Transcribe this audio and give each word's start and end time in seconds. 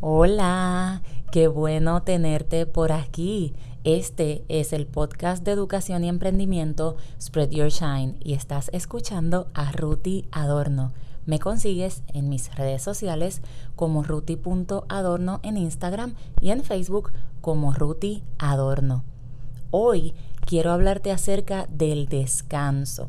Hola, 0.00 1.00
qué 1.32 1.48
bueno 1.48 2.02
tenerte 2.02 2.66
por 2.66 2.92
aquí. 2.92 3.54
Este 3.82 4.44
es 4.50 4.74
el 4.74 4.86
podcast 4.86 5.42
de 5.42 5.52
educación 5.52 6.04
y 6.04 6.10
emprendimiento 6.10 6.98
Spread 7.18 7.48
Your 7.48 7.70
Shine 7.70 8.18
y 8.22 8.34
estás 8.34 8.68
escuchando 8.74 9.48
a 9.54 9.72
Ruti 9.72 10.28
Adorno. 10.32 10.92
Me 11.24 11.38
consigues 11.38 12.02
en 12.12 12.28
mis 12.28 12.54
redes 12.56 12.82
sociales 12.82 13.40
como 13.74 14.02
ruti.adorno 14.02 15.40
en 15.42 15.56
Instagram 15.56 16.14
y 16.42 16.50
en 16.50 16.62
Facebook 16.62 17.12
como 17.40 17.72
Ruti 17.72 18.22
Adorno. 18.38 19.02
Hoy 19.70 20.12
quiero 20.44 20.72
hablarte 20.72 21.10
acerca 21.10 21.68
del 21.70 22.06
descanso. 22.06 23.08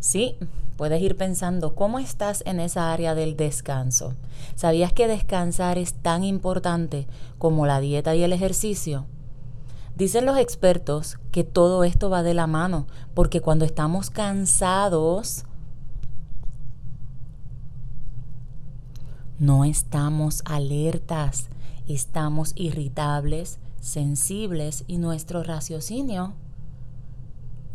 Sí, 0.00 0.36
puedes 0.76 1.00
ir 1.02 1.16
pensando 1.16 1.74
cómo 1.74 1.98
estás 1.98 2.42
en 2.46 2.60
esa 2.60 2.92
área 2.92 3.14
del 3.14 3.36
descanso. 3.36 4.14
¿Sabías 4.54 4.92
que 4.92 5.08
descansar 5.08 5.78
es 5.78 5.94
tan 5.94 6.24
importante 6.24 7.06
como 7.38 7.66
la 7.66 7.80
dieta 7.80 8.14
y 8.14 8.22
el 8.22 8.32
ejercicio? 8.32 9.06
Dicen 9.96 10.24
los 10.24 10.38
expertos 10.38 11.18
que 11.30 11.44
todo 11.44 11.84
esto 11.84 12.08
va 12.08 12.22
de 12.22 12.34
la 12.34 12.46
mano, 12.46 12.86
porque 13.14 13.40
cuando 13.40 13.64
estamos 13.64 14.10
cansados, 14.10 15.44
no 19.38 19.64
estamos 19.64 20.42
alertas, 20.46 21.48
estamos 21.88 22.52
irritables, 22.54 23.58
sensibles 23.80 24.84
y 24.86 24.98
nuestro 24.98 25.42
raciocinio 25.42 26.34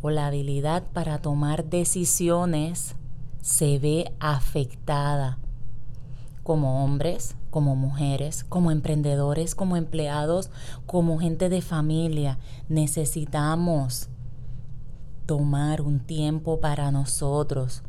o 0.01 0.09
la 0.09 0.27
habilidad 0.27 0.83
para 0.93 1.19
tomar 1.19 1.65
decisiones 1.65 2.95
se 3.41 3.79
ve 3.79 4.13
afectada. 4.19 5.39
Como 6.43 6.83
hombres, 6.83 7.35
como 7.49 7.75
mujeres, 7.75 8.43
como 8.43 8.71
emprendedores, 8.71 9.55
como 9.55 9.77
empleados, 9.77 10.49
como 10.85 11.19
gente 11.19 11.49
de 11.49 11.61
familia, 11.61 12.37
necesitamos 12.69 14.09
tomar 15.25 15.81
un 15.81 15.99
tiempo 15.99 16.59
para 16.59 16.91
nosotros, 16.91 17.83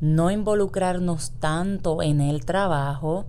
no 0.00 0.30
involucrarnos 0.30 1.32
tanto 1.40 2.02
en 2.02 2.20
el 2.20 2.44
trabajo 2.44 3.24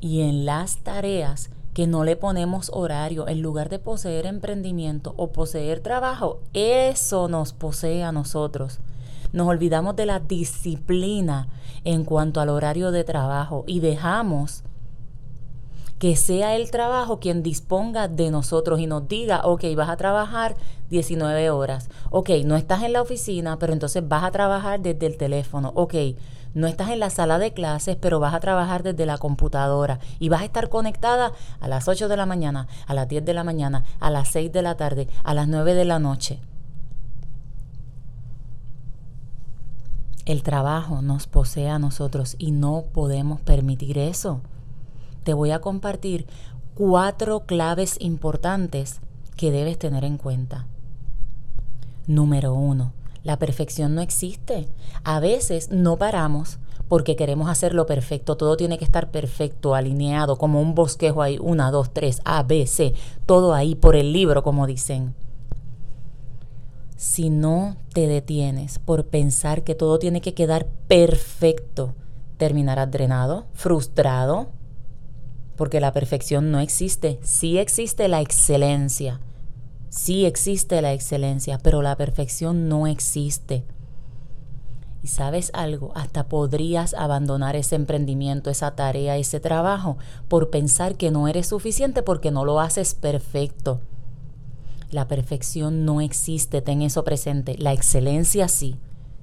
y 0.00 0.22
en 0.22 0.44
las 0.44 0.78
tareas 0.78 1.50
que 1.78 1.86
no 1.86 2.02
le 2.02 2.16
ponemos 2.16 2.72
horario 2.74 3.28
en 3.28 3.40
lugar 3.40 3.68
de 3.68 3.78
poseer 3.78 4.26
emprendimiento 4.26 5.14
o 5.16 5.30
poseer 5.30 5.78
trabajo, 5.78 6.40
eso 6.52 7.28
nos 7.28 7.52
posee 7.52 8.02
a 8.02 8.10
nosotros. 8.10 8.80
Nos 9.32 9.46
olvidamos 9.46 9.94
de 9.94 10.04
la 10.04 10.18
disciplina 10.18 11.46
en 11.84 12.04
cuanto 12.04 12.40
al 12.40 12.48
horario 12.48 12.90
de 12.90 13.04
trabajo 13.04 13.62
y 13.68 13.78
dejamos 13.78 14.64
que 15.98 16.14
sea 16.16 16.54
el 16.54 16.70
trabajo 16.70 17.18
quien 17.18 17.42
disponga 17.42 18.08
de 18.08 18.30
nosotros 18.30 18.80
y 18.80 18.86
nos 18.86 19.08
diga, 19.08 19.40
ok, 19.44 19.64
vas 19.76 19.88
a 19.88 19.96
trabajar 19.96 20.56
19 20.90 21.50
horas, 21.50 21.90
ok, 22.10 22.30
no 22.44 22.56
estás 22.56 22.82
en 22.82 22.92
la 22.92 23.02
oficina, 23.02 23.58
pero 23.58 23.72
entonces 23.72 24.06
vas 24.06 24.24
a 24.24 24.30
trabajar 24.30 24.80
desde 24.80 25.06
el 25.06 25.16
teléfono, 25.16 25.72
ok, 25.74 25.94
no 26.54 26.66
estás 26.66 26.90
en 26.90 27.00
la 27.00 27.10
sala 27.10 27.38
de 27.38 27.52
clases, 27.52 27.96
pero 27.96 28.20
vas 28.20 28.34
a 28.34 28.40
trabajar 28.40 28.82
desde 28.82 29.06
la 29.06 29.18
computadora 29.18 29.98
y 30.18 30.28
vas 30.28 30.42
a 30.42 30.44
estar 30.44 30.68
conectada 30.68 31.32
a 31.60 31.68
las 31.68 31.88
8 31.88 32.08
de 32.08 32.16
la 32.16 32.26
mañana, 32.26 32.68
a 32.86 32.94
las 32.94 33.08
10 33.08 33.24
de 33.24 33.34
la 33.34 33.44
mañana, 33.44 33.84
a 34.00 34.10
las 34.10 34.28
6 34.28 34.52
de 34.52 34.62
la 34.62 34.76
tarde, 34.76 35.08
a 35.24 35.34
las 35.34 35.48
9 35.48 35.74
de 35.74 35.84
la 35.84 35.98
noche. 35.98 36.40
El 40.24 40.42
trabajo 40.42 41.00
nos 41.00 41.26
posee 41.26 41.70
a 41.70 41.78
nosotros 41.78 42.36
y 42.38 42.50
no 42.50 42.84
podemos 42.92 43.40
permitir 43.40 43.98
eso. 43.98 44.42
Te 45.24 45.34
voy 45.34 45.50
a 45.50 45.60
compartir 45.60 46.26
cuatro 46.74 47.40
claves 47.40 47.96
importantes 48.00 49.00
que 49.36 49.50
debes 49.50 49.78
tener 49.78 50.04
en 50.04 50.18
cuenta. 50.18 50.66
Número 52.06 52.54
uno, 52.54 52.92
la 53.24 53.38
perfección 53.38 53.94
no 53.94 54.00
existe. 54.00 54.68
A 55.04 55.20
veces 55.20 55.70
no 55.70 55.96
paramos 55.96 56.58
porque 56.88 57.16
queremos 57.16 57.50
hacerlo 57.50 57.86
perfecto. 57.86 58.36
Todo 58.36 58.56
tiene 58.56 58.78
que 58.78 58.84
estar 58.84 59.10
perfecto, 59.10 59.74
alineado, 59.74 60.38
como 60.38 60.60
un 60.60 60.74
bosquejo 60.74 61.22
ahí. 61.22 61.38
Una, 61.40 61.70
dos, 61.70 61.92
tres, 61.92 62.20
A, 62.24 62.42
B, 62.42 62.66
C. 62.66 62.94
Todo 63.26 63.54
ahí 63.54 63.74
por 63.74 63.94
el 63.94 64.12
libro, 64.12 64.42
como 64.42 64.66
dicen. 64.66 65.14
Si 66.96 67.30
no 67.30 67.76
te 67.92 68.08
detienes 68.08 68.78
por 68.78 69.06
pensar 69.06 69.62
que 69.62 69.74
todo 69.74 69.98
tiene 69.98 70.20
que 70.20 70.34
quedar 70.34 70.66
perfecto, 70.88 71.94
terminarás 72.38 72.90
drenado, 72.90 73.46
frustrado, 73.52 74.48
porque 75.58 75.80
la 75.80 75.92
perfección 75.92 76.50
no 76.50 76.60
existe. 76.60 77.18
Sí 77.22 77.58
existe 77.58 78.08
la 78.08 78.22
excelencia. 78.22 79.20
Sí 79.90 80.24
existe 80.24 80.80
la 80.80 80.92
excelencia, 80.92 81.58
pero 81.58 81.82
la 81.82 81.96
perfección 81.96 82.68
no 82.68 82.86
existe. 82.86 83.64
Y 85.02 85.08
sabes 85.08 85.50
algo, 85.54 85.92
hasta 85.96 86.28
podrías 86.28 86.94
abandonar 86.94 87.56
ese 87.56 87.74
emprendimiento, 87.74 88.50
esa 88.50 88.76
tarea, 88.76 89.16
ese 89.16 89.40
trabajo, 89.40 89.98
por 90.28 90.50
pensar 90.50 90.96
que 90.96 91.10
no 91.10 91.26
eres 91.26 91.48
suficiente 91.48 92.02
porque 92.02 92.30
no 92.30 92.44
lo 92.44 92.60
haces 92.60 92.94
perfecto. 92.94 93.80
La 94.90 95.08
perfección 95.08 95.84
no 95.84 96.00
existe, 96.00 96.62
ten 96.62 96.82
eso 96.82 97.02
presente. 97.02 97.56
La 97.58 97.72
excelencia 97.72 98.46
sí. 98.46 98.76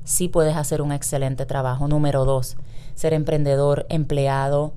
Sí 0.03 0.27
puedes 0.27 0.57
hacer 0.57 0.81
un 0.81 0.91
excelente 0.91 1.45
trabajo. 1.45 1.87
Número 1.87 2.25
dos, 2.25 2.57
ser 2.93 3.13
emprendedor, 3.13 3.85
empleado, 3.89 4.73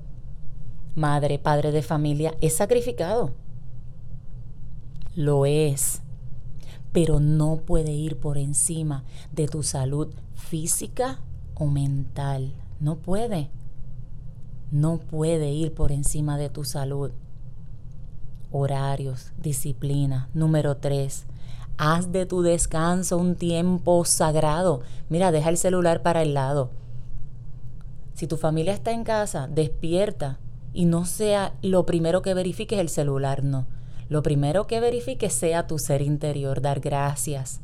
madre, 0.99 1.39
padre 1.39 1.71
de 1.71 1.81
familia, 1.81 2.35
es 2.41 2.57
sacrificado 2.57 3.33
lo 5.19 5.45
es, 5.45 6.01
pero 6.93 7.19
no 7.19 7.57
puede 7.57 7.91
ir 7.91 8.17
por 8.21 8.37
encima 8.37 9.03
de 9.33 9.47
tu 9.47 9.63
salud 9.63 10.13
física 10.33 11.19
o 11.55 11.65
mental. 11.65 12.53
No 12.79 12.95
puede. 12.95 13.49
No 14.71 14.97
puede 14.97 15.51
ir 15.51 15.73
por 15.73 15.91
encima 15.91 16.37
de 16.37 16.49
tu 16.49 16.63
salud. 16.63 17.11
Horarios, 18.49 19.33
disciplina. 19.37 20.29
Número 20.33 20.77
tres, 20.77 21.25
haz 21.77 22.13
de 22.13 22.25
tu 22.25 22.41
descanso 22.41 23.17
un 23.17 23.35
tiempo 23.35 24.05
sagrado. 24.05 24.83
Mira, 25.09 25.33
deja 25.33 25.49
el 25.49 25.57
celular 25.57 26.01
para 26.01 26.21
el 26.21 26.33
lado. 26.33 26.69
Si 28.13 28.25
tu 28.25 28.37
familia 28.37 28.73
está 28.73 28.91
en 28.91 29.03
casa, 29.03 29.47
despierta 29.47 30.39
y 30.79 30.85
no 30.85 31.03
sea 31.03 31.51
lo 31.61 31.85
primero 31.85 32.21
que 32.21 32.33
verifiques 32.33 32.79
el 32.79 32.87
celular, 32.87 33.43
no 33.43 33.65
lo 34.07 34.23
primero 34.23 34.65
que 34.65 34.79
verifique 34.79 35.29
sea 35.29 35.67
tu 35.67 35.77
ser 35.77 36.01
interior, 36.01 36.61
dar 36.61 36.79
gracias. 36.79 37.59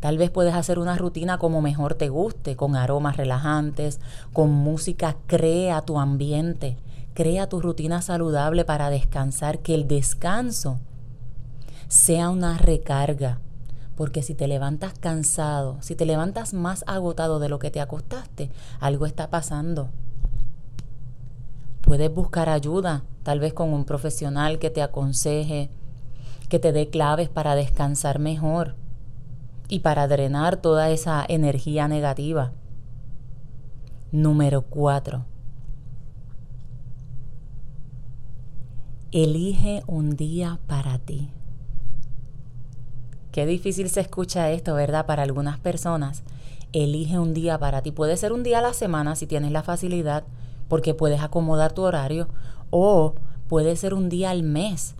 Tal 0.00 0.16
vez 0.16 0.30
puedes 0.30 0.54
hacer 0.54 0.78
una 0.78 0.96
rutina 0.96 1.36
como 1.36 1.60
mejor 1.60 1.96
te 1.96 2.08
guste, 2.08 2.56
con 2.56 2.76
aromas 2.76 3.18
relajantes, 3.18 4.00
con 4.32 4.52
música, 4.52 5.18
crea 5.26 5.82
tu 5.82 5.98
ambiente, 5.98 6.78
crea 7.12 7.46
tu 7.46 7.60
rutina 7.60 8.00
saludable 8.00 8.64
para 8.64 8.88
descansar, 8.88 9.58
que 9.58 9.74
el 9.74 9.86
descanso 9.86 10.80
sea 11.88 12.30
una 12.30 12.56
recarga. 12.56 13.38
Porque 13.96 14.22
si 14.22 14.34
te 14.34 14.48
levantas 14.48 14.94
cansado, 14.98 15.76
si 15.82 15.94
te 15.94 16.06
levantas 16.06 16.54
más 16.54 16.84
agotado 16.86 17.38
de 17.38 17.50
lo 17.50 17.58
que 17.58 17.70
te 17.70 17.82
acostaste, 17.82 18.50
algo 18.80 19.04
está 19.04 19.28
pasando. 19.28 19.90
Puedes 21.94 22.12
buscar 22.12 22.48
ayuda, 22.48 23.04
tal 23.22 23.38
vez 23.38 23.54
con 23.54 23.72
un 23.72 23.84
profesional 23.84 24.58
que 24.58 24.68
te 24.68 24.82
aconseje, 24.82 25.70
que 26.48 26.58
te 26.58 26.72
dé 26.72 26.90
claves 26.90 27.28
para 27.28 27.54
descansar 27.54 28.18
mejor 28.18 28.74
y 29.68 29.78
para 29.78 30.08
drenar 30.08 30.56
toda 30.56 30.90
esa 30.90 31.24
energía 31.28 31.86
negativa. 31.86 32.50
Número 34.10 34.62
4. 34.62 35.24
Elige 39.12 39.84
un 39.86 40.16
día 40.16 40.58
para 40.66 40.98
ti. 40.98 41.30
Qué 43.30 43.46
difícil 43.46 43.88
se 43.88 44.00
escucha 44.00 44.50
esto, 44.50 44.74
¿verdad? 44.74 45.06
Para 45.06 45.22
algunas 45.22 45.60
personas. 45.60 46.24
Elige 46.72 47.20
un 47.20 47.34
día 47.34 47.56
para 47.60 47.82
ti. 47.82 47.92
Puede 47.92 48.16
ser 48.16 48.32
un 48.32 48.42
día 48.42 48.58
a 48.58 48.62
la 48.62 48.72
semana 48.72 49.14
si 49.14 49.28
tienes 49.28 49.52
la 49.52 49.62
facilidad 49.62 50.24
porque 50.74 50.92
puedes 50.92 51.22
acomodar 51.22 51.72
tu 51.72 51.82
horario 51.82 52.28
o 52.70 53.14
puede 53.46 53.76
ser 53.76 53.94
un 53.94 54.08
día 54.08 54.30
al 54.30 54.42
mes. 54.42 54.96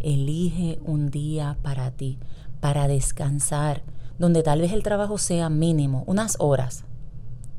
Elige 0.00 0.80
un 0.84 1.08
día 1.08 1.56
para 1.62 1.92
ti, 1.92 2.18
para 2.58 2.88
descansar, 2.88 3.84
donde 4.18 4.42
tal 4.42 4.60
vez 4.60 4.72
el 4.72 4.82
trabajo 4.82 5.18
sea 5.18 5.50
mínimo, 5.50 6.02
unas 6.08 6.34
horas, 6.40 6.82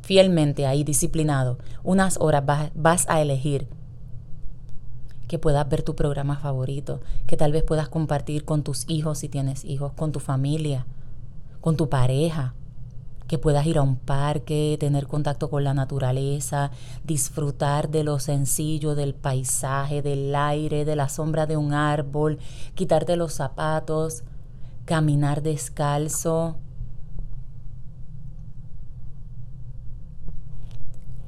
fielmente 0.01 0.67
ahí 0.67 0.83
disciplinado, 0.83 1.59
unas 1.81 2.17
horas 2.19 2.43
vas, 2.75 3.05
a 3.07 3.21
elegir. 3.21 3.69
Que 5.29 5.39
puedas 5.39 5.69
ver 5.69 5.81
tu 5.81 5.95
programa 5.95 6.35
favorito, 6.35 6.99
que 7.25 7.37
tal 7.37 7.53
vez 7.53 7.63
puedas 7.63 7.87
compartir 7.87 8.43
con 8.43 8.63
tus 8.63 8.83
hijos 8.89 9.19
si 9.19 9.29
tienes 9.29 9.63
hijos, 9.63 9.93
con 9.93 10.11
tu 10.11 10.19
familia, 10.19 10.87
con 11.61 11.77
tu 11.77 11.87
pareja, 11.87 12.53
que 13.27 13.37
puedas 13.37 13.65
ir 13.65 13.77
a 13.77 13.81
un 13.81 13.95
parque, 13.95 14.77
tener 14.79 15.07
contacto 15.07 15.49
con 15.49 15.63
la 15.63 15.73
naturaleza, 15.73 16.71
disfrutar 17.03 17.89
de 17.89 18.03
lo 18.03 18.19
sencillo 18.19 18.95
del 18.95 19.13
paisaje, 19.13 20.01
del 20.01 20.35
aire, 20.35 20.85
de 20.85 20.95
la 20.95 21.09
sombra 21.09 21.45
de 21.45 21.57
un 21.57 21.73
árbol, 21.73 22.39
quitarte 22.75 23.15
los 23.15 23.33
zapatos, 23.33 24.23
caminar 24.85 25.41
descalzo. 25.41 26.57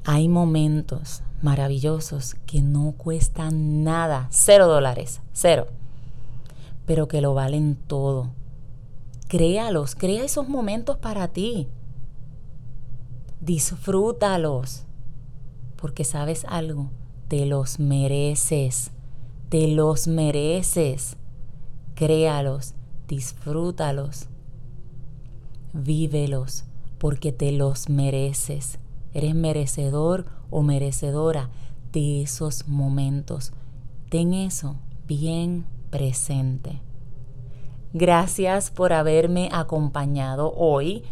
Hay 0.03 0.29
momentos 0.29 1.23
maravillosos 1.41 2.35
que 2.45 2.61
no 2.61 2.93
cuestan 2.97 3.83
nada, 3.83 4.27
cero 4.31 4.67
dólares, 4.67 5.21
cero, 5.33 5.67
pero 6.85 7.07
que 7.07 7.21
lo 7.21 7.33
valen 7.33 7.75
todo. 7.75 8.29
Créalos, 9.27 9.95
crea 9.95 10.23
esos 10.23 10.47
momentos 10.47 10.97
para 10.97 11.27
ti. 11.27 11.67
Disfrútalos, 13.47 14.83
porque 15.77 16.03
sabes 16.03 16.43
algo, 16.49 16.89
te 17.29 17.45
los 17.45 17.79
mereces, 17.79 18.91
te 19.47 19.69
los 19.69 20.09
mereces. 20.09 21.15
Créalos, 21.95 22.73
disfrútalos, 23.07 24.27
vívelos, 25.71 26.65
porque 26.97 27.31
te 27.31 27.53
los 27.53 27.87
mereces. 27.87 28.79
Eres 29.13 29.33
merecedor 29.33 30.25
o 30.49 30.61
merecedora 30.61 31.49
de 31.93 32.23
esos 32.23 32.67
momentos. 32.67 33.53
Ten 34.09 34.33
eso 34.33 34.75
bien 35.07 35.65
presente. 35.89 36.81
Gracias 37.93 38.71
por 38.71 38.91
haberme 38.91 39.47
acompañado 39.53 40.53
hoy 40.53 41.05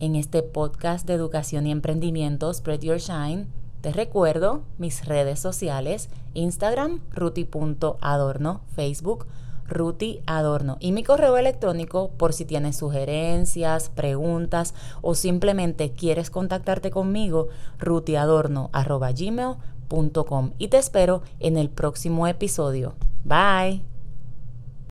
en 0.00 0.16
este 0.16 0.42
podcast 0.42 1.06
de 1.06 1.14
educación 1.14 1.66
y 1.66 1.70
emprendimiento 1.70 2.52
Spread 2.52 2.80
Your 2.80 2.98
Shine. 2.98 3.46
Te 3.80 3.92
recuerdo 3.92 4.62
mis 4.78 5.04
redes 5.04 5.40
sociales, 5.40 6.08
Instagram, 6.34 7.00
ruti.adorno, 7.12 8.60
Facebook, 8.74 9.26
Ruti 9.68 10.20
Adorno 10.26 10.78
y 10.80 10.90
mi 10.92 11.04
correo 11.04 11.36
electrónico 11.36 12.10
por 12.16 12.32
si 12.32 12.44
tienes 12.44 12.76
sugerencias, 12.76 13.90
preguntas 13.90 14.74
o 15.02 15.14
simplemente 15.14 15.92
quieres 15.92 16.30
contactarte 16.30 16.90
conmigo, 16.90 17.46
rutiadorno.gmail.com 17.78 20.50
y 20.58 20.66
te 20.68 20.78
espero 20.78 21.22
en 21.38 21.58
el 21.58 21.68
próximo 21.68 22.26
episodio. 22.26 22.94
Bye. 23.24 23.97